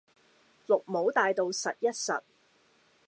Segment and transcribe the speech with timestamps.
[0.67, 2.21] 綠帽戴到實一實